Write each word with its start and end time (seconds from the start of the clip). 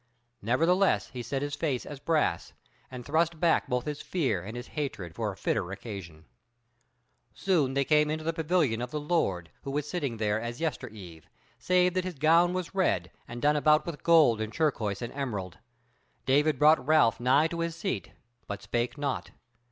Nevertheless 0.41 1.09
he 1.09 1.21
set 1.21 1.43
his 1.43 1.53
face 1.53 1.85
as 1.85 1.99
brass, 1.99 2.53
and 2.89 3.05
thrust 3.05 3.39
back 3.39 3.67
both 3.69 3.85
his 3.85 4.01
fear 4.01 4.41
and 4.43 4.57
his 4.57 4.69
hatred 4.69 5.13
for 5.13 5.31
a 5.31 5.37
fitter 5.37 5.71
occasion. 5.71 6.25
Soon 7.35 7.75
they 7.75 7.85
came 7.85 8.09
into 8.09 8.23
the 8.23 8.33
pavilion 8.33 8.81
of 8.81 8.89
the 8.89 8.99
Lord, 8.99 9.51
who 9.61 9.69
was 9.69 9.87
sitting 9.87 10.17
there 10.17 10.41
as 10.41 10.59
yester 10.59 10.87
eve, 10.89 11.29
save 11.59 11.93
that 11.93 12.03
his 12.03 12.15
gown 12.15 12.51
was 12.51 12.73
red, 12.73 13.11
and 13.27 13.43
done 13.43 13.55
about 13.55 13.85
with 13.85 14.01
gold 14.01 14.41
and 14.41 14.51
turquoise 14.51 15.03
and 15.03 15.13
emerald. 15.13 15.59
David 16.25 16.57
brought 16.57 16.83
Ralph 16.83 17.19
nigh 17.19 17.45
to 17.49 17.59
his 17.59 17.75
seat, 17.75 18.09
but 18.47 18.63
spake 18.63 18.97
not. 18.97 19.29